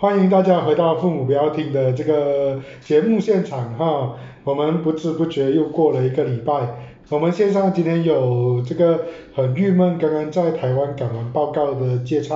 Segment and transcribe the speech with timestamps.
[0.00, 12.34] 欢迎大家回到父母不要听的这个节目现场哈，我们不知不觉又过了一个礼拜，我们线上今天有这个很郁闷，刚刚在台湾赶完报告的芥菜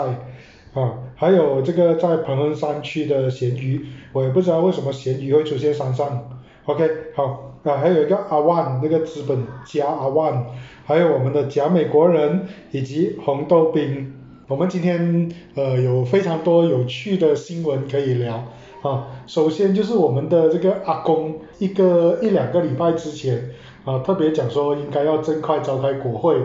[0.74, 6.28] 啊，还有这个在彭亨山区的咸鱼，我也不知道为什么咸鱼会出现山上
[6.66, 6.86] ，OK
[7.16, 10.44] 好啊，还有一个阿万那个资本家阿万，
[10.84, 12.42] 还有我们的假美国人
[12.72, 14.12] 以及红豆冰。
[14.54, 18.44] 我们今天呃有非常多有趣的新闻可以聊
[18.82, 23.50] 啊，首先就是我们的这个阿公一个一两个礼拜之前
[23.84, 26.36] 啊特别讲说应该要尽快召开国会，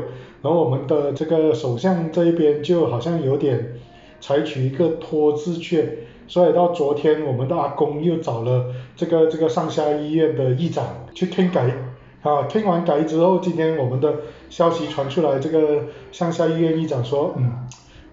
[0.41, 3.73] 然后我们的这个首相这一边就好像有点
[4.19, 11.71] 采取一个拖字诀，所以到昨天我们的阿公又找了这个这个上下医院的议长去听改
[12.23, 14.11] 啊，听完改之后，今天我们的
[14.49, 17.67] 消息传出来，这个上下医院议长说嗯。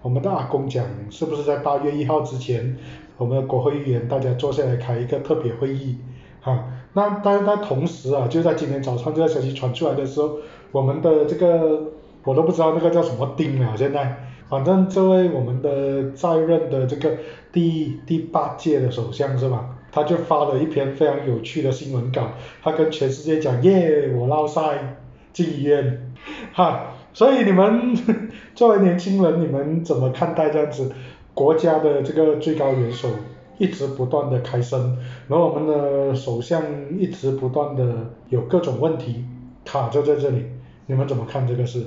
[0.06, 2.77] 我们的阿公讲，是不是在八月一号之前，
[3.16, 5.96] 我们的国会议员大家坐下来开一个特别会议，
[6.41, 10.37] 哈，那但但同时啊，就在今天早上这个消息传出来的时候，
[10.71, 11.90] 我们的这个
[12.23, 14.16] 我都不知道那个叫什么丁了，现在，
[14.49, 17.16] 反正这位我们的在任的这个
[17.51, 22.29] 第第八届的首相是吧，他就发了一篇非常有趣的新闻稿，
[22.62, 24.99] 他跟全世界讲，耶，我落赛
[25.32, 26.12] 进医院，
[26.52, 26.93] 哈。
[27.16, 27.96] 所以你们
[28.54, 30.92] 作为年轻人，你们怎么看待这样子
[31.32, 33.09] 国家的这个最高元首
[33.56, 34.95] 一直不断的开声，
[35.26, 36.62] 然后我们的首相
[36.98, 37.82] 一直不断的
[38.28, 39.24] 有各种问题
[39.64, 40.44] 卡着在这里，
[40.84, 41.87] 你们怎么看这个事？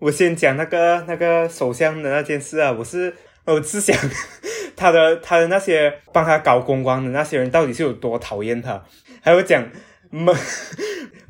[0.00, 3.14] 我先讲那个那个首相的那件事啊，我是
[3.44, 3.96] 我是想
[4.74, 8.82] 他的他的那些帮他搞公关的那些人到底是有多讨厌他，
[9.20, 9.64] 还有讲。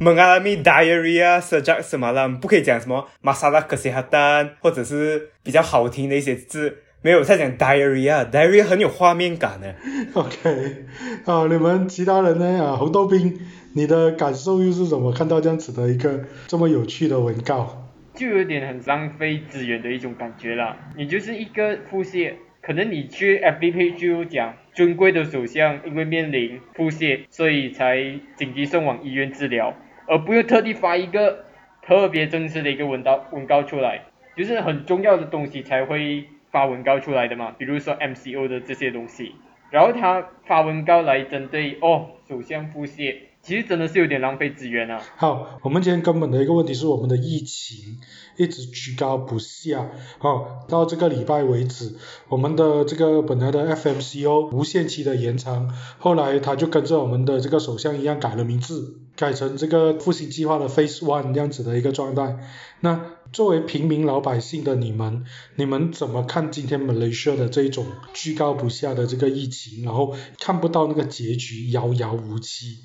[0.01, 9.75] 蒙蒙阿拉米 diarrhea sejak semalam，不可以讲什么 masalah kesehatan，或者是比较好听的一些字，没有在讲 diarrhea，diarrhea 很有画面感的。
[10.15, 10.85] OK，
[11.25, 12.65] 啊，你们其他人呢？
[12.65, 13.41] 啊，红豆冰，
[13.75, 17.91] 你的感受又是怎么看到这样子的一个这么有趣的文告？
[18.15, 20.77] 就有点很浪费资源的一种感觉了。
[20.97, 24.55] 你就是一个腹泻，可能你去 FBP 就讲。
[24.75, 27.97] 尊贵的首相因为面临腹泻，所以才
[28.37, 29.75] 紧急送往医院治疗，
[30.09, 31.45] 而不用特地发一个
[31.83, 39.35] 特别正式的一个文告文告出来，就是很重要的东西才会发文告出来的嘛，比如说 MCO 的这些东西，
[39.71, 43.17] 然后他发文告来针对哦首相腹泻。
[43.41, 45.01] 其实真的是有点浪费资源啊。
[45.17, 47.99] 好，我们今天根本的一个问题是我们的疫情
[48.37, 49.89] 一直居高不下。
[50.19, 51.97] 好，到这个礼拜为止，
[52.29, 62.39] 我们的这个本来的 FMCO 无限期的延长，后来他就跟着我们的这个首相一样改了名字，改成这个复兴计划的 Phase One 这样子的一个状态。
[62.81, 65.25] 那作为平民老百姓的你们，
[65.57, 67.85] 你们怎么看今天 Malaysia 的这种
[68.15, 72.79] 居高不下的这个疫情，然后看不到那个结局，遥遥无期？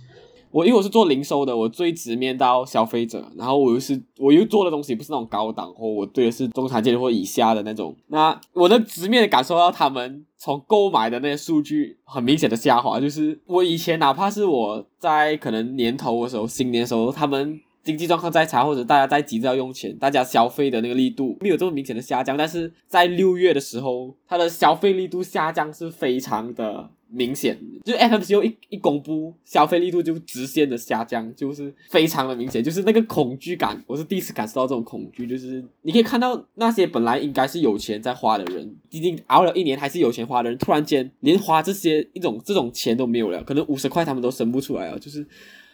[0.53, 7.95] 我因为我是做零售的，我最直面到消费者，然后我又是我又做的东西不是那种高档货，我对的是中产阶级或以下的那种。
[8.07, 26.89] 那我能直面感受到他们从购买的那些数据很明显的下滑，就是我以前哪怕是我在可能年头的时候、新年的时候，他们经济状况再差，或者大家在急着要用钱，大家消费的那个力度没有这么明显的下降，但是在六月的时候，它的消费力度下降是非常的。
[27.15, 27.55] 明显，
[27.85, 45.23] 就 FMCO 一一公布，消费力度就直线的下降，就是非常的明显，就是那个恐惧感，我是第一次感受到这种恐惧，就是你可以看到那些本来应该是有钱在花的人，已经熬了一年还是有钱花的人，突然间连花这些一种这种钱都没有了，可能五十块他们都生不出来了，就是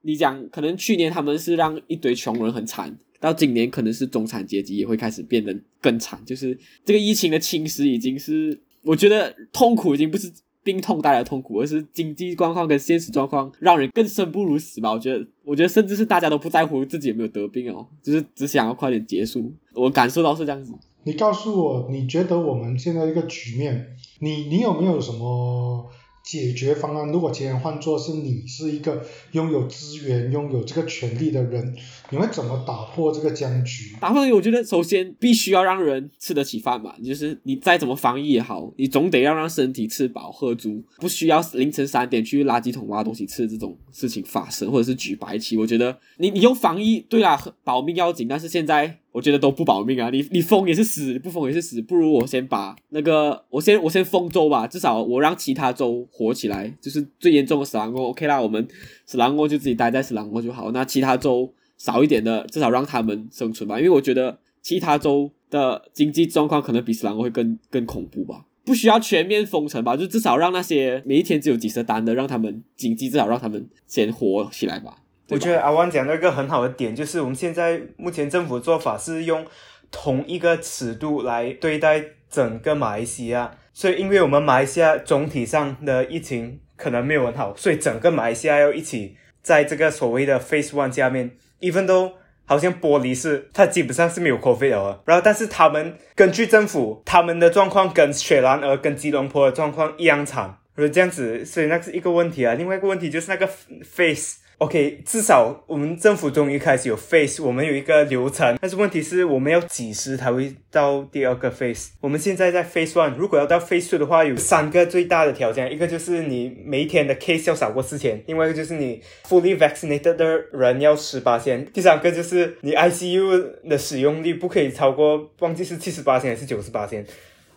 [0.02, 10.32] 你讲，可能去年他们是让一堆穷人很惨，到今年可能是中产阶级也会开始变得更惨，就是这个疫情的侵蚀已经是，我觉得痛苦已经不是。
[10.62, 14.92] 病痛带来的痛苦，而是经济状况跟现实状况让人更生不如死吧？
[14.92, 19.52] 我觉得，我觉得甚至是大家都不在乎自己有没有得病哦，就是只想要快点结束。
[19.74, 20.74] 我感受到是这样子。
[21.06, 25.90] 你告诉我，你觉得我们现在这个局面，你你有没有什么？
[26.30, 31.76] 解决方案，如果今天换作是你是一个拥有资源、拥有这个权利的人，
[32.12, 33.96] 你会怎么打破这个僵局？
[34.00, 45.58] 打破，我觉得首先必须要让人吃得起饭嘛，就是你再怎么防疫也好，你总得要让身体吃饱喝足，不需要凌晨三点去垃圾桶挖东西吃这种事情发生，或者是举白旗。
[45.58, 49.00] 我觉得你你用防疫，对啊，保命要紧，但是现在。
[49.12, 50.10] 我觉得都不保命啊！
[50.12, 56.72] 你你封也是死，不封也是死，不如我先把那个我先我先封州吧，至少我让其他州活起来。
[56.80, 58.68] 就是最严重的死狼国，OK 啦，我们
[59.06, 60.72] 死狼国就自己待在死狼国就好。
[60.72, 63.78] 那其他州少一点的，至少让他们生存吧。
[63.80, 68.46] 因为我觉得其他州的经济状况可能比死狼国会更更恐怖吧。
[68.64, 74.98] 不需要全面封城吧，就至少让那些每一天只有几十单的，让他们经济至少让他们先活起来吧。
[75.30, 79.46] 我觉得阿旺讲到一个很好的点，就是我们现在目前政府做法是用
[79.92, 92.14] 同一个尺度来对待整个马来西亚，所以因为我们马来西亚总体上的疫情可能没有很好，所以整个马来西亚要一起在这个所谓的 Phase One 下面，even though
[92.46, 102.56] 好像玻璃是它基本上是没有 COVID 了，然后但是他们根据政府他们的状况跟雪兰莪跟吉隆坡的状况一样惨，所以这样子，所以那是一个问题啊。
[102.56, 103.48] 另外一个问题就是那个
[103.84, 104.40] Face。
[104.60, 108.58] OK，至少我们政府终于开始有 Face，我们有一个流程。
[108.60, 111.92] 但是问题是我们要几时才会到第二个 Face？
[112.02, 127.00] 我们现在在 Face One，如果要到 Face Two 的话，有三个最大的条件，一个就是你每一天的 case 要少过四千，另外一个就是你 fully vaccinated 的人要十八千，第三个就是你 ICU 的使用率不可以超过，忘记是七十八千还是九十八千。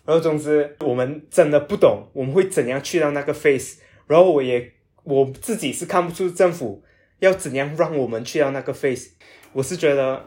[0.04, 3.78] 然后总之，我们真的不懂我们会怎样去到那个 Face。
[4.06, 4.70] 然后我也
[5.02, 6.84] 我自己是看不出政府。
[7.22, 9.10] 要怎样让我们去到那个 face？
[9.52, 10.20] 我是觉得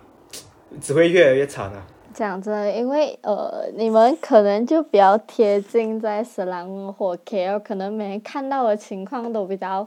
[0.80, 1.86] 只会越来越惨啊。
[2.13, 9.86] 讲真的，因为呃，你们可能就比较贴近在斯兰或 K，可能每天看到的情况都比较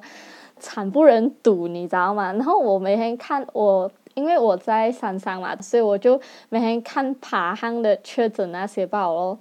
[0.58, 2.30] 惨不忍睹，你知道吗？
[2.34, 6.20] 然后我每天看我，因为我在山上嘛，所以我就
[6.50, 9.38] 每天看爬行的确诊那些报咯。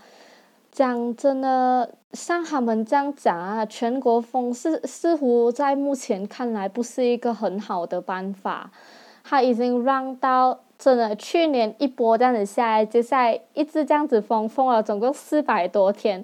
[0.72, 8.72] 讲真的，像他们这样讲啊，全国封似似乎在目前看来不是一个很好的办法。
[9.24, 16.24] 他已经让到真的去年一波这样子下来，接下来一直这样子封封了，总共四百多天，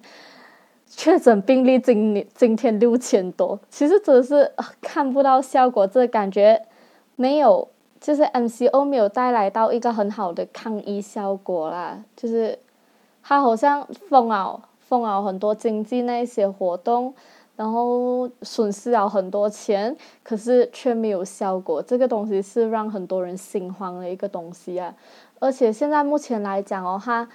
[0.88, 4.52] 确诊病例今年今天六千多，其实真的是
[4.82, 6.66] 看不到效果，这感觉
[7.18, 7.68] 没有，
[8.00, 12.58] 就是 MCO 没有带来到一个很好的抗疫效果啦，就是。
[13.26, 17.14] 他好像封了封了很多经济那一些活动，
[17.56, 21.82] 然后损失了很多钱，可是却没有效果。
[21.82, 24.94] 这个东西是让很多人心慌的一个东西啊！
[25.40, 27.28] 而且现在目前来讲哦，他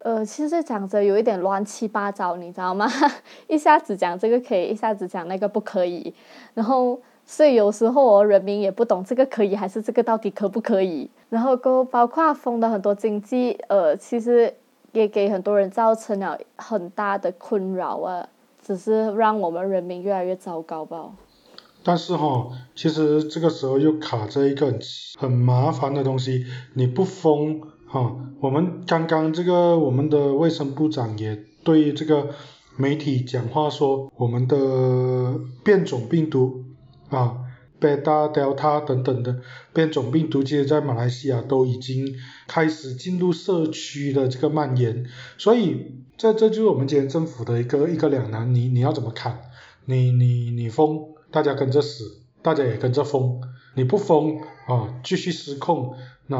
[0.00, 2.86] 呃，其实讲着有一点乱七八糟，你知道吗？
[3.48, 6.14] 一下子讲这个可以，一下子讲那个不可以，
[6.54, 11.10] 然后所以有时候哦，人民也不懂这个可以还是这个到底可不可以。
[11.28, 14.54] 然后都包括封的很多经济，呃，其实。
[14.96, 18.26] 也给很多人造成了很大的困扰啊，
[18.62, 21.10] 只是让我们人民越来越糟糕吧。
[21.84, 24.72] 但是哈，其实这个时候又卡着一个
[25.18, 32.30] 很麻烦的东西，你不封哈，我们刚刚这个我们的卫生部长也对这个
[32.78, 36.64] 媒体讲话说，我们的变种病毒
[37.10, 37.42] 啊。
[37.78, 39.40] 贝塔、德尔塔等等的
[39.72, 45.06] 变种病毒，其实在马来西亚都已经开始进入社区的这个蔓延，
[45.38, 49.40] 所以这这就是我们今天政府的一个一个两难，你你要怎么看？
[49.84, 53.40] 你你你封，大家跟着死，大家也跟着封；
[53.74, 55.94] 你不封啊，继续失控。
[56.28, 56.36] 那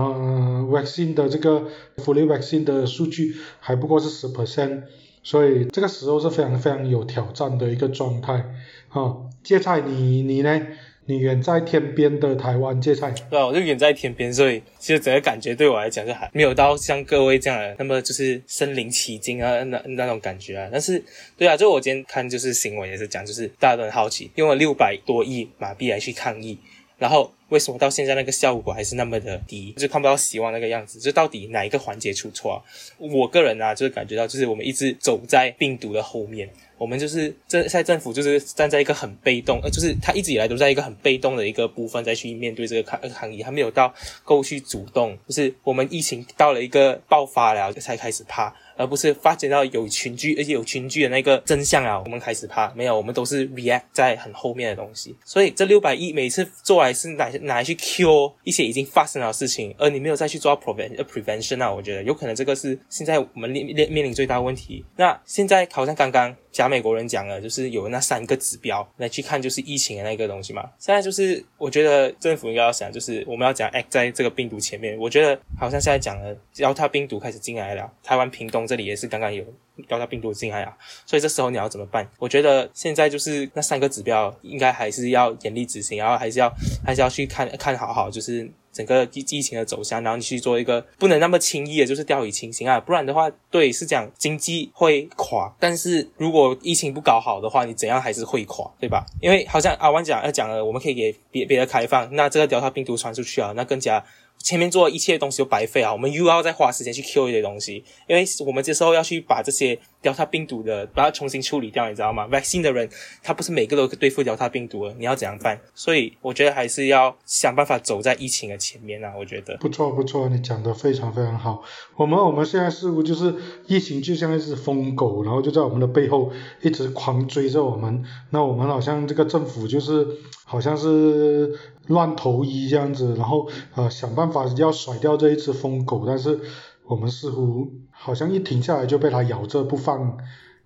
[0.64, 1.68] vaccine 的这个
[1.98, 4.82] fully vaccine 的数据还不过是十 percent，
[5.22, 8.54] 所以这个时候是非常非常有挑战的一个状态。
[8.88, 10.60] 啊，芥菜你你呢？
[11.08, 20.68] 你远在天边的台湾芥菜，对啊，我就远在天边，所以其实整个感觉对我来讲就还没有到像各位这样的那么就是身临其境啊那那种感觉啊。
[20.70, 21.00] 但是，
[21.38, 26.58] 对啊，就我今天看就是新闻也是讲，就是大家都很好奇，用了六百多亿马币来去抗议，
[26.98, 32.62] 然后为什么到现在那个效果还是那么的低，就看不到希望那个样子，就到底哪一个环节出错？
[32.98, 36.48] 我个人啊，就是感觉到就是我们一直走在病毒的后面。
[36.78, 48.54] 我们就是这在政府就是站在一个很被动，呃，就是他一直以来都在一个很被动的一个部分再去面对这个抗抗疫，还没有到够去主动，就是我们疫情到了一个爆发了才开始怕。
[48.76, 55.16] 而不是发展到有群聚，而且有群聚的那个真相啊，我们开始怕没有，我们都是 react 在很后面的东西。
[55.24, 64.84] 所以这六百亿每次做来是拿拿去 cure 一些已经发生的事情，而你没有再去做 prevent prevention 啊，我觉得有可能这个是现在我们面面面临最大问题。
[64.96, 70.62] 那现在好像刚刚假美国人讲了，就是有那三个指标来去看，就是疫情的那个东西嘛。
[70.78, 74.96] 现在就是我觉得政府应该要想，就是我们要讲 act 在这个病毒前面。
[74.96, 78.66] 我觉得好像现在讲了，只要它病毒开始进来了，台湾屏东。
[78.66, 79.44] 这里也是刚刚有
[79.86, 82.08] 掉到病毒进来啊，所以这时候你要怎么办？
[82.18, 86.50] 我觉得现在就是那三个指标，应该还是要严厉执行，然后还是要
[86.82, 99.06] 还是要去看看好好，就是整个疫疫情的走向，然后你去做一个不能那么轻易的，就是掉以轻心啊，不然的话，对，是讲经济会垮，但是如果疫情不搞好的话，你怎样还是会垮，对吧？
[99.22, 104.04] 因为好像阿万讲要讲了，我们可以给别别的开放，那这个 Delta 病毒传出去啊，那更加。
[104.38, 105.90] 前面做一切东西都白费啊！
[105.90, 112.88] 我们又要再花时间去 Q 一些东西，因为我们这时候要去把这些德尔塔病毒的，把它重新处理掉，你知道吗？vaccine 的人，
[113.24, 115.58] 他不是每个都对付德尔塔病毒的，你要怎样办？
[115.74, 119.56] 所以我觉得还是要想办法走在疫情的前面啊，我觉得。
[119.56, 121.60] 不错不错，你讲的非常非常好。
[121.96, 123.34] 我们我们现在似乎就是
[123.66, 126.30] 疫情就像一只疯狗，然后就在我们的背后
[126.62, 128.04] 一直狂追着我们。
[128.30, 130.06] 那我们好像这个政府就是
[130.44, 131.58] 好像是
[131.88, 136.38] 乱投医这样子，然后呃想办法要甩掉这一只疯狗，但是
[136.88, 140.16] 我们似乎好像一停下来就被它咬着不放，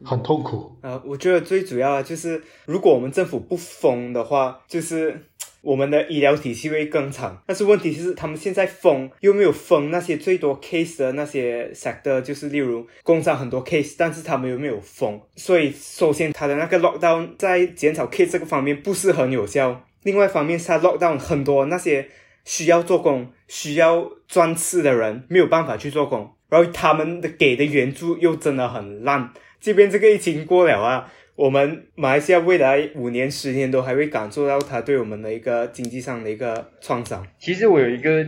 [0.04, 0.76] 很痛苦。
[0.82, 5.26] 呃，我觉得最主要的就是，如果我们政府不封的话，就是
[5.62, 7.42] 我们的医疗体系会更长。
[7.46, 19.84] 但是问题是，他们现在封又没有封那些最多 case 的那些 sector，就是例如工厂很多 case，但是他们又没有封，所以首先他的那个 lockdown 在减少 case 这个方面不是很有效。
[20.02, 22.08] 另外一方面，是他 lockdown 很多那些
[22.44, 29.32] 需要做工、需要专次的人没有办法去做工，然后他们的给的援助又真的很烂。
[29.60, 37.26] 即便这个疫情过了啊，我们马来西亚未来五年、十年都还会感受到它对我们的一个经济上的一个创伤。
[37.38, 38.26] 其实我有一个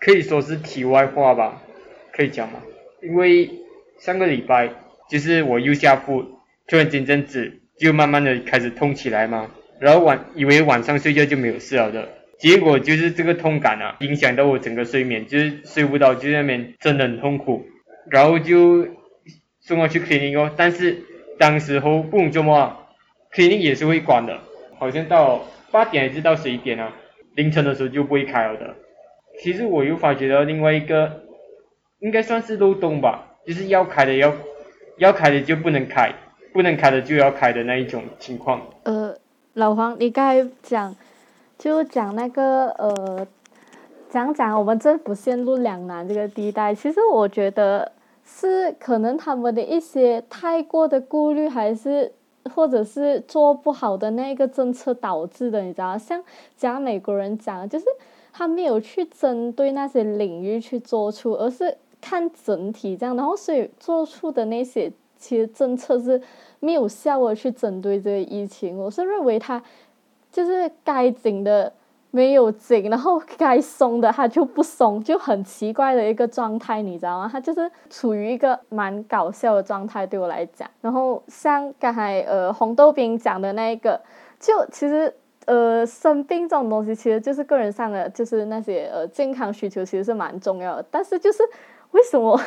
[0.00, 1.62] 可以说是题外话吧，
[2.12, 2.60] 可以讲吗？
[3.02, 3.50] 因为
[3.98, 4.72] 上个礼拜
[5.10, 6.22] 就是我右下腹
[6.66, 12.08] 突然间阵子就慢慢的开始痛起来嘛，然后晚以为晚上睡觉就没有事了的，
[12.40, 17.66] 结果就是这个痛感啊，影响到我整个睡眠，就是睡不到，就在那边真的很痛苦，
[18.10, 18.88] 然后就
[19.60, 21.02] 送我去 clinic 哦，但是
[21.38, 22.78] 当时候不懂怎么啊
[23.32, 24.40] ，clinic 也是会关的，
[24.78, 26.94] 好像到八点还是到十一点啊，
[27.34, 28.74] 凌晨的时候就不会开了的。
[29.42, 31.22] 其实我又发觉到另外一个，
[32.00, 34.34] 应该算是漏洞吧，就是要开的要
[34.96, 36.14] 要开的就不能开，
[36.54, 38.66] 不能开的就要开的那一种情况。
[38.84, 39.14] 呃，
[39.52, 40.96] 老黄，你刚才讲，
[41.60, 43.26] 就讲那个呃，
[44.08, 47.92] 讲讲我们政府陷入两难这个地带，其实我觉得
[48.24, 52.10] 是可能他们的一些太过的顾虑，还是
[52.54, 56.24] 或者是做不好的那个政策导致的，你知道，像
[56.56, 57.84] 讲美国人讲，就是
[58.32, 66.22] 他没有去针对那些领域去做出，而是看整体这样，然后所以做出的那些其实政策是
[66.58, 68.78] 没有效的去针对这个疫情。
[68.78, 69.62] 我是认为他
[70.30, 71.72] 就是该紧的
[72.10, 77.28] 没有紧，然后该松的他就不松，就很奇怪的一个状态，你知道吗？
[77.30, 80.68] 他就是处于一个蛮搞笑的状态，对我来讲。
[80.80, 84.00] 然后像刚才呃红豆冰讲的那一个，
[84.38, 85.14] 就其实。
[85.46, 90.86] 呃，生病这种东西其实就是个人上的，就是那些呃健康需求其实是蛮重要的。
[90.90, 91.42] 但是就是
[91.90, 92.38] 为什么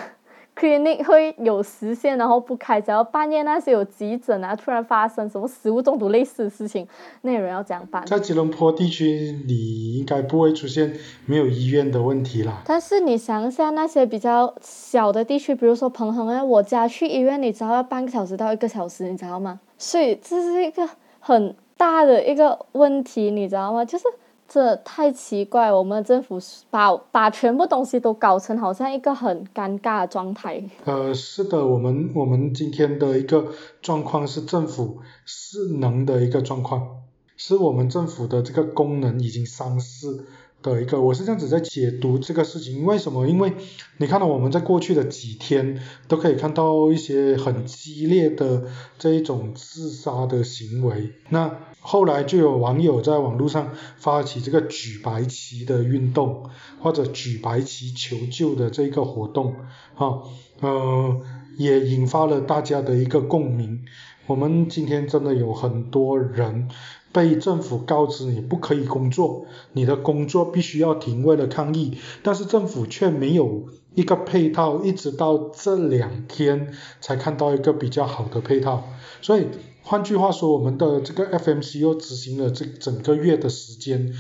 [0.55, 6.88] clinic 会有时限，然后不开，只要半夜那些有急诊啊，突然发生什么食物中毒类似的事情，
[7.22, 8.05] 那有人要怎样办？
[8.05, 10.93] 在吉隆坡地区，你应该不会出现
[11.25, 12.62] 没有医院的问题啦。
[12.65, 19.60] 但是你想一下，那些比较小的地区，比如说彭亨啊，我家去医院，你只要半个小时到一个小时，你知道吗？
[19.77, 20.88] 所以这是一个
[21.19, 23.83] 很大的一个问题，你知道吗？
[23.83, 24.05] 就是
[24.53, 26.38] 这太奇怪，我们政府
[26.69, 30.63] 把把全部东西都搞成好像一个很尴尬的状态。
[30.86, 33.48] 呃，是的，我们我们今天的一个
[33.81, 37.01] 状况是政府势能的一个状况，
[37.36, 40.24] 是我们政府的这个功能已经丧失
[40.63, 42.86] 的一个，我是这样子在解读这个事情。
[42.86, 43.27] 为什么？
[43.27, 43.53] 因为
[43.98, 48.63] 你看到我们在过去的几天都可以看到一些很激烈的
[48.98, 56.50] 这一种自杀的行为，那后来就有网友在网络上发起这个举白旗的运动，
[56.82, 59.55] 或者举白旗求救的这个活动，
[59.96, 60.24] 啊，
[60.62, 61.22] 呃，
[61.58, 63.84] 也引发了大家的一个共鸣。
[64.25, 66.70] 我们今天真的有很多人
[67.13, 78.84] 被政府告知你不可以工作，你的工作必须要停，为了抗疫，但是政府却没有一个配套，一直到这两天才看到一个比较好的配套，
[79.22, 79.46] 所以
[79.84, 84.12] 换句话说，我们的这个 FMC 又执行了这整个月的时间，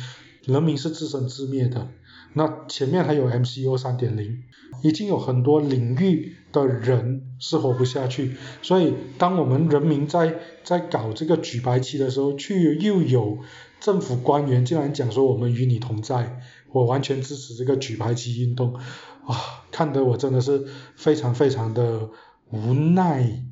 [0.45, 1.87] 人民是自生自灭的。
[2.33, 4.43] 那前面还有 MCO 三点零，
[4.83, 13.37] 已经有很多领域的人是活不下去，所以当我们人民在在搞这个举白旗的时候，却又有
[13.79, 16.39] 政府官员竟然讲说我们与你同在，
[16.71, 22.09] 我完全支持这个举白旗运动，啊，看得我真的是非常非常的
[22.49, 23.43] 无奈，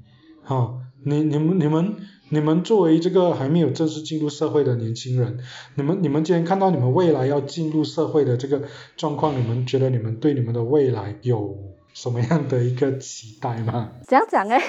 [0.43, 0.73] 啊，
[1.03, 1.95] 你你们你们。
[2.33, 5.39] 你们作为这个还没有正式进入社会的年轻人，
[5.75, 8.61] 你们你们既然看到你们未来要进入社会的这个
[8.95, 11.57] 状况，你们觉得你们对你们的未来有
[11.93, 13.91] 什么样的一个期待吗？
[14.07, 14.63] 怎样讲哎？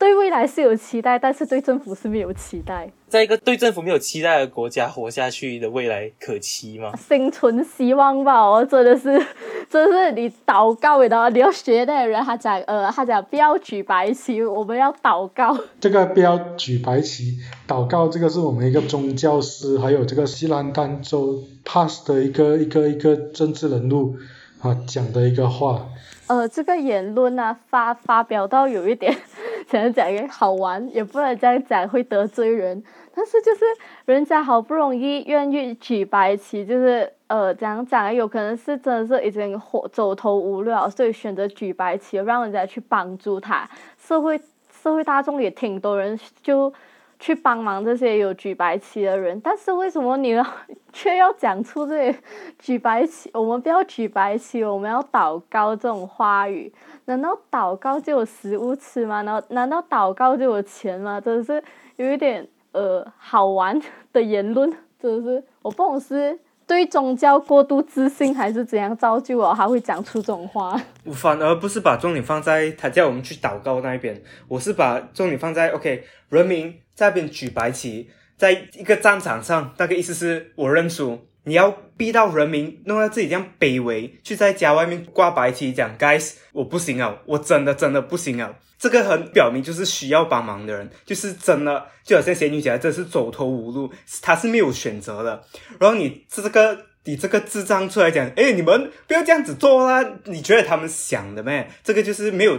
[0.00, 2.90] 对未来是有期待，但是对政府是没有期待。
[3.06, 6.90] 在一个对政府没有期待的国家活下去的未来可期吗？
[6.96, 9.22] 心存希望吧，我真的是，
[9.68, 15.54] 真的是你祷告的，你要学那个人，他讲呃，他讲不要举白旗，我们要祷告。
[15.78, 17.36] 这个不要举白旗，
[17.68, 24.16] 祷告，这个是我们一个宗教师，还有这个西兰丹州 pass 的一个一个一个政治人物
[24.62, 25.88] 啊讲的一个话。
[26.28, 29.12] 呃，这个言论呢、发发表到有一点，
[29.68, 32.82] 想要讲也好玩，也不能这样讲会得罪人，
[33.14, 33.64] 但是就是
[34.06, 44.40] 人家好不容易愿意举白旗，就是呃怎样讲，有可能是真的是已经火走投无路了，所以选择举白旗，让人家去帮助他，社会
[44.82, 46.72] 社会大众也挺多人就
[47.20, 50.44] 去帮忙这些有举白旗的人，但是为什么你要
[50.90, 52.18] 却要讲出这些
[52.58, 53.30] 举白旗？
[53.34, 56.72] 我们不要举白旗，我们要祷告这种话语。
[57.04, 59.20] 难道祷告就有食物吃吗？
[59.20, 61.20] 难道难道祷告就有钱吗？
[61.20, 61.62] 真的是
[61.96, 63.78] 有一点呃好玩
[64.12, 66.38] 的言论，真的是我不懂是
[66.70, 70.80] 对宗教过度自信还是怎样造就我，还会讲出这种话。
[71.02, 81.18] 我反而不是把重点放在他叫我们去祷告那一边，我是把重点放在 OK 人民在那边举白旗，在一个战场上，那个意思是我认输。
[81.42, 88.54] 你要逼到人民弄到自己这样卑微，去在家外面挂白旗讲 guys 我不行啊，我真的真的不行啊。
[88.80, 95.44] 这个很表明就是需要帮忙的人，就是真的就好像仙女讲的，真是走投无路，她是没有选择的。
[95.78, 100.02] 然后你这个你这个智障出来讲，哎，你们不要这样子做啦！
[100.24, 101.70] 你觉得他们想的咩？
[101.84, 102.58] 这个就是没有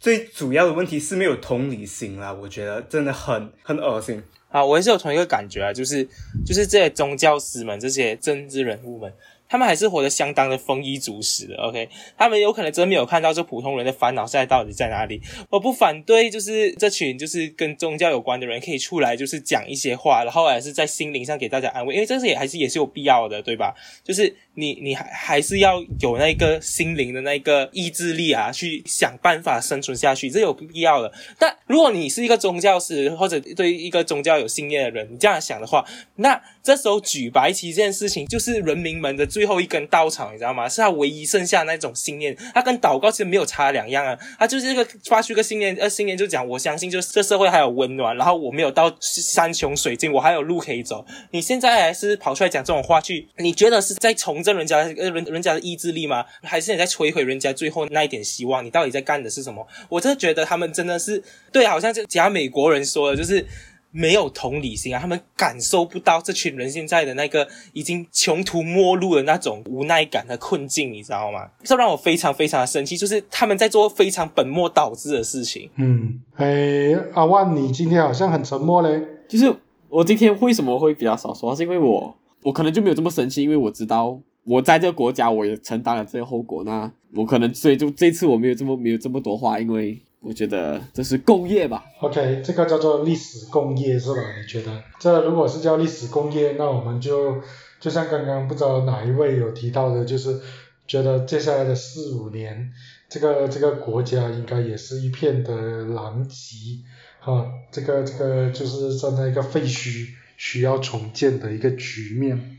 [0.00, 4.22] 最主要的问题是没有同理心啦，我觉得真的很很恶心。
[4.48, 6.02] 啊，我也是有同一个感觉啊，就是
[6.46, 9.12] 就是这些宗教师们、这些政治人物们，
[9.52, 11.54] 他们还是活得相当的丰衣足食的。
[11.56, 15.20] OK，他们有可能真没有看到这普通人的烦恼现在到底在哪里。
[15.50, 23.74] 我不反对，就是这群就是跟宗教有关的人可以出来，就是讲一些话，然后还是在心灵上给大家安慰，因为这是也还是也是有必要的，对吧？
[24.02, 31.12] 就是你你还还是要有那个心灵的那个意志力啊，去想办法生存下去，这有必要的。
[31.38, 35.84] 但如果你是一个宗教师或者对一个宗教有信念的人，你这样想的话，
[36.16, 40.68] 那这时候举白旗这件事情就是人民们的最后一根稻草，你知道吗？
[40.68, 51.04] 是他唯一剩下那种信念，他跟祷告其实没有差两样啊，他就是一个发出一个信念，呃，信念就讲我相信，就是这社会还有温暖，然后我没有到山穷水尽，我还有路可以走。
[51.30, 54.12] 你现在还是跑出来讲这种话去，你觉得是在
[54.42, 56.24] 重振人家呃人人家的意志力吗？
[56.42, 58.64] 还是你在摧毁人家最后那一点希望？
[58.64, 59.66] 你到底在干的是什么？
[59.88, 63.46] 我真的觉得他们真的是对，好像就假美国人说的，就是
[63.90, 71.48] 没有同理心啊，他们感受不到这群人现在的那个已经穷途末路的那种无奈感和困境，你知道吗？
[71.62, 75.68] 这让我非常非常的生气，就是他们在做非常本末倒置的事情。
[75.76, 79.02] 嗯，哎，阿万，你今天好像很沉默嘞。
[79.28, 79.54] 就是
[79.88, 91.84] 我今天为什么会比较少说话，是因为我我可能就没有这么生气，因为我知道我在这个国家我也承担了这个后果，那我可能所以就这次我没有这么没有这么多话，因为我觉得这是共业吧。
[92.00, 94.20] OK，这个叫做历史工业是吧？
[94.40, 94.82] 你觉得？
[94.98, 97.40] 这如果是叫历史工业，那我们就
[97.80, 100.40] 就像刚刚不知道哪一位有提到的，就是
[100.86, 102.70] 觉得接下来的四五年，
[103.08, 106.80] 这个这个国家应该也是一片的狼藉
[107.20, 112.58] 啊，这个这个就是站在一个废墟需要重建的一个局面。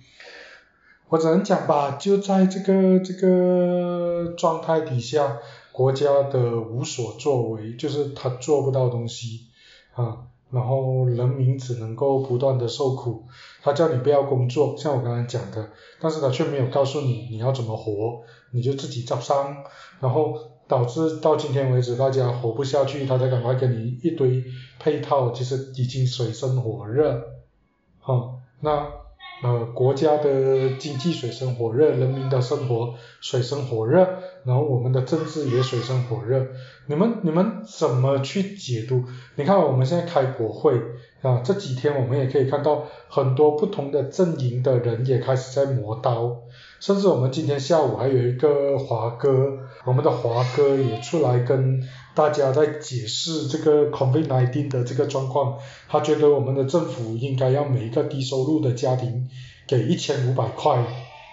[1.10, 5.38] 我只能讲吧，就在这个这个状态底下，
[5.72, 9.42] 国家的无所作为，就是他做不到东西
[9.94, 13.26] 啊，然后人民只能够不断的受苦。
[13.62, 15.70] 他叫你不要工作，像我刚才讲的，
[16.02, 19.63] 但是他却没有告诉你你要怎么活，你就自己招商，
[20.00, 20.38] 然后
[20.68, 24.44] 导致到今天为止大家活不下去，他才赶快给你一堆
[24.80, 27.22] 配套，其实已经水深火热，
[28.00, 28.88] 好、那
[29.43, 34.08] 呃国家的经济水深火热，人民的生活水深火热，
[34.45, 36.47] 然后我们的政治也水深火热，
[36.88, 39.03] 你们你们怎么去解读？
[39.36, 40.73] 你看我们现在开国会
[41.21, 46.38] 啊，这几天我们也可以看到很多不同的阵营的人也开始在磨刀，
[46.79, 51.82] 甚至我们今天下午还有一个华哥，我们的华哥也出来跟
[52.15, 59.30] 大家在解释这个 COVID-19 的这个状况，他觉得我们的政府应该要每一个低收入的家庭
[59.67, 60.86] 给一千五百块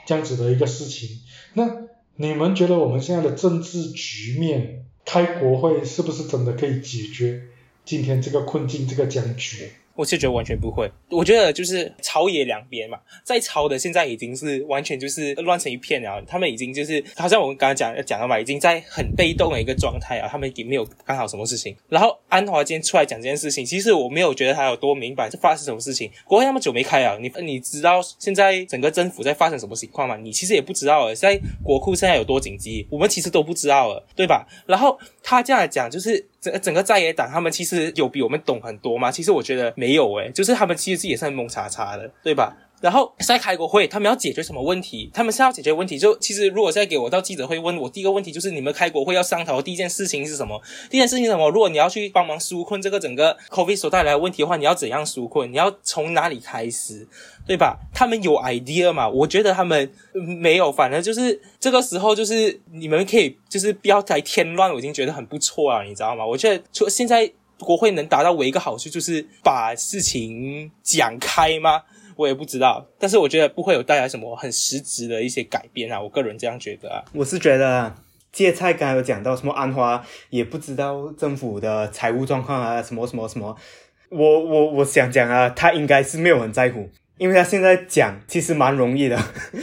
[0.06, 1.20] 这样子的一个事情。
[1.54, 1.70] 那
[2.16, 7.42] 你们觉得我们现在的政治局面，开国会是不是真的可以解决
[7.84, 9.72] 今天这个困境、这个僵局？
[10.00, 10.90] 我是觉得完全不会。
[11.10, 16.22] 我觉得就是朝野两边嘛，在朝的现在已经是完全就是乱成一片了。
[16.26, 20.26] 他们已经就是好像我们刚刚讲讲了嘛，已经在很被动的一个状态啊。
[20.26, 21.76] 他们也没有干好什么事情。
[21.90, 26.10] 然后安华今天出来讲这件事情，其实我没有觉得他有多明白这发生什么事情。
[26.24, 30.16] 国会那么久没开啊，你你知道现在整个政府在发生什么情况吗？
[30.16, 31.14] 你其实也不知道啊。
[31.14, 34.46] 在国库现在有多紧急，我们其实都不知道了，对吧？
[34.66, 39.10] 然后他这样来讲，就是整整个在野党他们其实有比我们懂很多吗？
[39.10, 42.56] 其实我觉得没有诶，就是他们其实也是很懵查查的，对吧？
[42.80, 45.10] 然后在开国会，他们要解决什么问题？
[45.12, 50.60] 他们是要解决问题，就其实如果再给我到记者会问我第一个问题，就是你们开国会要商讨的第一件事情是什么？
[50.88, 51.50] 第一件事情是什么？
[51.50, 55.52] 如果你要去帮忙纾困这个整个 COVID 所带来的问题的话，你要怎样纾困？
[55.52, 57.06] 你要从哪里开始？
[57.46, 57.78] 对吧？
[57.92, 59.08] 他们有 idea 嘛？
[59.08, 66.24] 我觉得他们没有，反正就是这个时候，就是你们可以就是不要来添乱，我已经觉得很不错了，你知道吗？
[66.24, 71.82] 我觉得说现在国会能达到唯一一个好处，就是把事情讲开吗？
[72.20, 77.02] 我也不知道，但是我觉得不会有带来什么很实质的一些改变啊，我个人这样觉得啊。
[77.14, 77.94] 我是觉得
[78.30, 83.56] 芥菜刚才有讲到什么安华也不知道政府的财务状况啊，什么什么什么。
[84.10, 89.18] 我我我想讲啊，他应该是没有很在乎，因为他现在讲其实蛮容易的。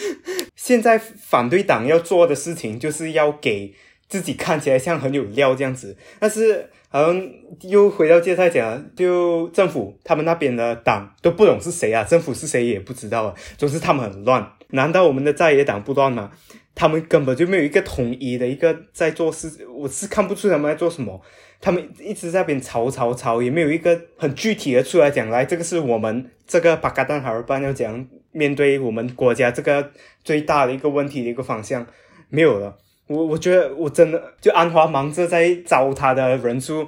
[0.56, 3.76] 现在反对党要做的事情就是要给
[4.08, 6.70] 自己看起来像很有料这样子，但是。
[6.89, 7.22] 好像
[7.63, 13.36] 又回到芥菜讲，就政府他们那边的党都不懂是谁啊，政府是谁也不知道啊。
[13.58, 16.32] 总之他们很乱，难道我们的在野党不乱吗？
[16.74, 21.22] 他们根本就没有一个统一的一个在做事，我是看不出他们在做什么。
[21.60, 29.91] 他们一直在边吵吵吵，也没有一个很具体的出来讲来，这个是我们这个巴嘎丹哈尔班要讲面对我们国家这个
[30.24, 31.86] 最大的一个问题的一个方向，
[32.30, 32.78] 没有了。
[33.08, 36.86] 我我觉得我真的就安华忙着在招他的人数。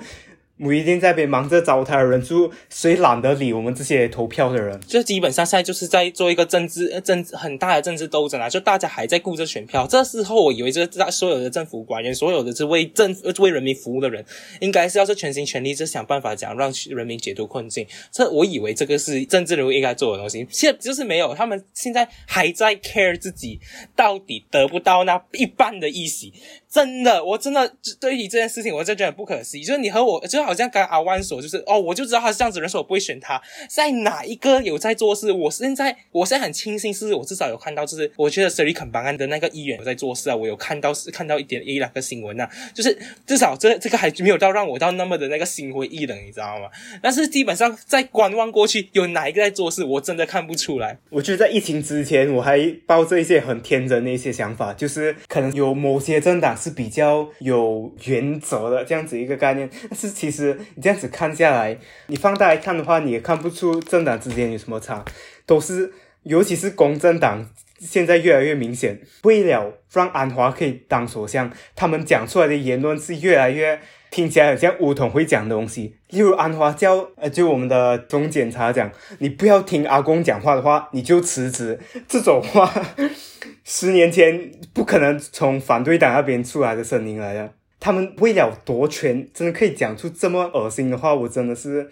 [0.61, 4.77] 我一定在边忙着找他的人数，谁懒得理我们这些投票的人？
[4.81, 8.49] 就基本上现在就是在做一个政治政治很大的政治斗争啊！
[8.49, 9.87] 就大家还在顾着选票。
[9.87, 14.25] 这时候我以为，这所有的政府官员，所有的是为政为人民服务的人，
[14.59, 17.87] 应该是要是全心全力，是想办法讲让人民解脱困境。
[18.11, 21.33] 这我以为这个是政治人物应该做的东西，现在就是没有。
[21.33, 23.61] 他们现在还在 care 自己
[23.95, 26.27] 到底得不到那一半的意思。
[26.71, 29.63] 真的，我真的对于这件事情，我真觉得不可思议。
[29.63, 33.41] 就是你和我，就好像刚阿万说，就是哦，我就知道他是这样子人，所以我不会选他。
[33.67, 35.31] 在哪一个有在做事？
[35.31, 40.35] 我现在，我现在很庆幸，是我至少有看到，就是我觉得 Siri 肯邦安的那个议员有在做事啊。
[40.35, 46.69] 我有看到是看到一点一两个新闻啊，就是至少这这个还没有到让我到那么的那个心灰意冷，你知道吗？
[47.01, 50.99] 但是基本上在观望过去，有哪一个在做事，我真的看不出来。
[51.09, 56.58] 我觉得在疫情之前，我还抱着一些很天真的一些想法，就是可能有某些政党。
[56.59, 65.05] 是比较有原则的这样子一个概念，但是其实你这样子看下来，你放大来看的话，你也看不出政党之间有什么差，
[65.45, 65.93] 都是
[66.23, 68.99] 尤其是公正党现在越来越明显。
[69.23, 73.79] 为了让安华可以当首相，他们讲出来的言论是越来越
[74.11, 75.95] 听起来很像乌统会讲的东西。
[76.09, 82.71] 例如安华叫呃，就我们的总检察讲，你不要听阿公讲话的话，你就辞职这种话。
[83.63, 91.89] 十年前不可能从反对党那边出来的声音来的，他们为了夺权，真的可以讲出这么恶心的话，我真的是，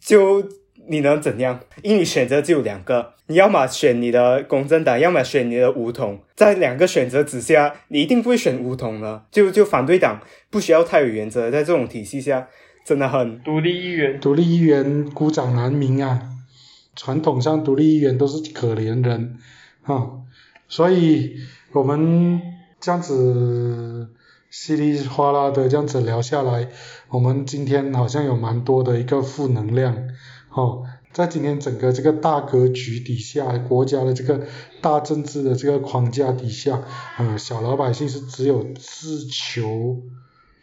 [0.00, 0.42] 就
[0.88, 1.60] 你能怎样？
[1.82, 9.24] 因为选择只有两个，你要么选你的公正党，要么选你的梧桐，在两个选择之下，你一定不会选梧桐的。
[9.30, 10.20] 就就反对党
[10.50, 12.48] 不需要太有原则，在这种体系下，
[12.84, 16.22] 真的很独立议员，独立议员孤掌难鸣啊！
[16.96, 19.36] 传统上独立议员都是可怜人
[19.82, 20.08] 啊。
[20.68, 21.36] 所以
[21.72, 22.40] 我们
[22.80, 24.08] 这样子
[24.50, 26.68] 稀里哗啦的这样子聊下来，
[27.08, 30.08] 我们今天好像有蛮多的一个负能量，
[30.52, 34.46] 哦，在今天整个这个大格局底下，国家的这个
[34.80, 36.82] 大政治的这个框架底下，
[37.18, 39.98] 呃，小老百姓是只有自求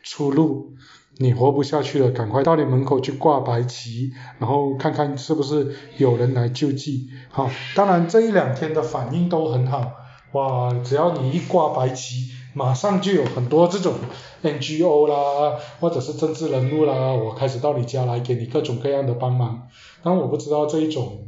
[0.03, 0.73] 出路。
[1.17, 7.09] 你活不下去了，赶快到你门口去挂白旗，然后看看是不是有人来救济。
[7.29, 9.93] 好，当然这一两天的反应都很好，
[10.33, 13.93] 哇，只要你一挂白旗，马上就有很多这种
[14.41, 19.67] NGO 啦，或者是政治人物啦，我开始到你家来给你各种各样的帮忙。
[20.01, 21.27] 但我不知道这一种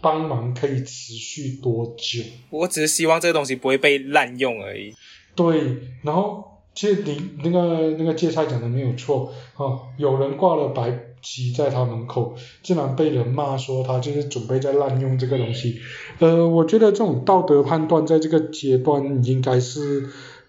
[0.00, 2.22] 帮忙可以持续多久。
[2.50, 4.94] 我只是希望这个东西不会被滥用而已。
[5.34, 6.52] 对，然后。
[6.76, 15.80] 其实你那个那个芥菜讲的没有错啊，有人挂了白旗在他门口，竟然被人骂说他就是准备在滥用这个东西。
[16.18, 20.06] 呃，我觉得这种道德判断在这个阶段应该是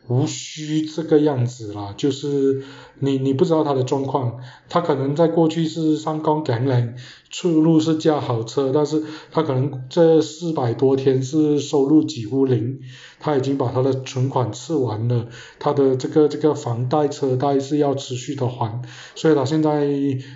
[0.08, 2.63] 无需这个样子啦，就是
[3.00, 4.39] 你你不知道他的状况，
[4.70, 6.96] 他可能在过去是上高感染，
[7.29, 12.79] 出入是驾好车，但是他可能这四百多天是收入几乎零，
[13.19, 15.27] 他已经把他的存款吃完了，
[15.59, 18.81] 他的这个这个房贷车贷是要持续的还，
[19.15, 19.87] 所以他现在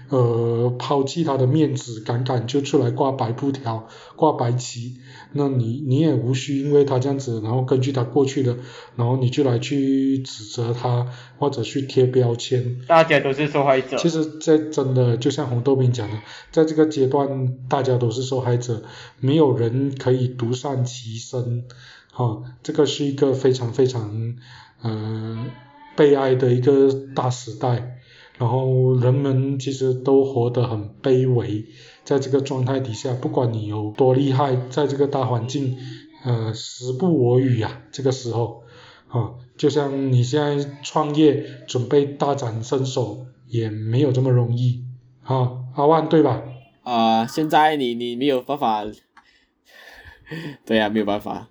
[0.10, 4.98] 呃抛弃他的面子，敢敢就出来挂白布条，挂白旗，
[5.34, 8.58] 那你你也无需因为他这样子，然后根据他过去的，
[8.96, 11.08] 然后你就来去指责他
[11.40, 12.82] 或者去贴标签。
[12.88, 13.98] 大家都是受害者。
[13.98, 16.18] 其实这真的就像红豆饼讲的，
[16.52, 18.84] 在这个阶段大家都是受害者，
[19.20, 21.66] 没有人可以独善其身，
[22.12, 24.36] 哈、这个是一个非常非常
[24.82, 25.46] 呃
[25.96, 27.98] 悲哀的一个大时代。
[28.38, 31.64] 然后人们其实都活得很卑微，
[32.04, 35.78] 在这个状态底下，不管你有多厉害，在这个大环境，
[36.24, 38.64] 呃，时不我与啊，这个时候，
[39.10, 44.86] 啊，就像你现在创业准备大展身手，也没有这么容易，
[45.24, 46.42] 啊，阿万对吧？
[46.84, 48.84] 啊、现在你你没有办法，
[50.66, 51.48] 对呀、没有办法。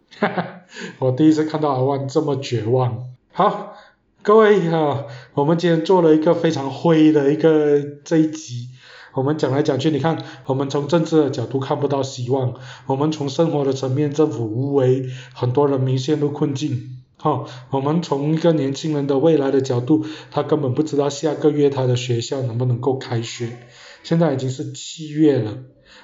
[0.99, 3.05] 我第一次看到阿万这么绝望。
[3.33, 3.75] 好，
[4.23, 8.69] 各位啊，我们今天做了一个非常灰的一个这一集。
[9.13, 12.55] 我们讲来讲去，你看，我们从政治的角度看不到希望，
[12.87, 17.00] 我们从生活的层面，政府无为，很多人民陷入困境。
[17.23, 23.59] 好、我们从一个年轻人的未来的角度，他根本不知道下个月他的学校能不能够开学。
[24.03, 25.59] 现在已经是七月了。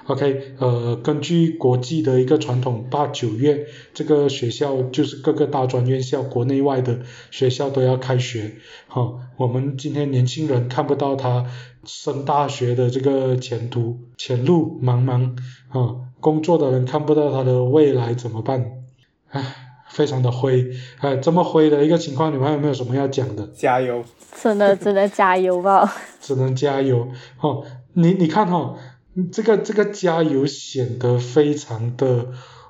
[0.09, 7.01] OK，呃，根据国际的一个传统，八九月这个学校就是各个大专院校，国内外的
[7.31, 8.57] 学校都要开学。
[8.87, 11.47] 好、我们今天年轻人看不到他
[11.85, 15.35] 升大学的这个前途，前路茫茫
[15.71, 18.85] 啊、工作的人看不到他的未来怎么办？
[19.29, 23.47] 唉，非常的灰，哎，这么灰的一个情况，你们还有没有什么要讲的？
[23.55, 24.05] 加油！
[24.43, 25.91] 真的只能加油吧。
[26.21, 27.09] 只能加油
[27.41, 27.65] 哦。
[27.95, 28.79] 你你看哈、哦，
[29.33, 32.29] 这个这个加油显得非常的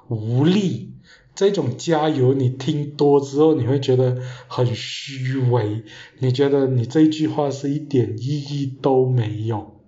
[0.09, 0.93] 无力。
[1.35, 5.83] 这种加油你听多之后，你会觉得很虚伪，
[6.21, 9.81] 你觉得你这句话是一点意义都没有，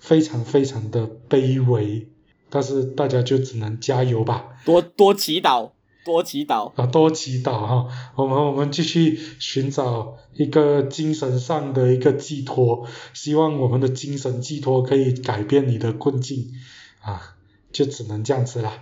[0.00, 2.08] 非常非常的卑微。
[2.48, 4.46] 但是大家就只能加油吧。
[4.64, 5.70] 多多祈祷，
[6.10, 6.72] 多祈祷。
[6.74, 16.50] 啊，多祈祷哈，我们我们继续寻找一个精神上的一个寄托，希望我们的精神寄托可以改变你的困境
[17.00, 17.36] 啊，
[17.70, 18.72] 就只能这样子了，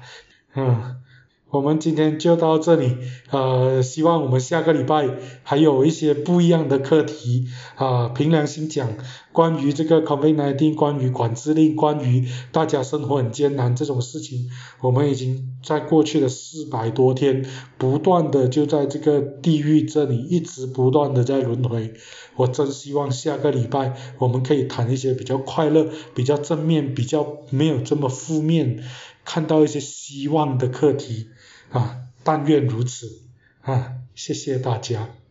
[0.55, 1.03] 嗯。
[1.51, 2.95] 我们今天就到这里，
[3.31, 5.09] 呃，希望我们下个礼拜
[5.43, 8.87] 还有一些不一样的课题啊、凭良心讲，
[9.33, 14.51] 关于这个 COVID-19，关于管制令，关于大家生活很艰难这种事情，
[14.83, 17.47] 我们已经在过去的四百多天，
[17.79, 21.95] 不断的就在这个地狱这里一直不断的在轮回。
[22.37, 28.85] 我真希望下个礼拜我们可以谈一些比较快乐、比较正面、比较没有这么负面，
[29.25, 31.31] 看到一些希望的课题
[31.71, 33.23] 啊，但愿如此
[33.63, 35.09] 啊，谢谢大家。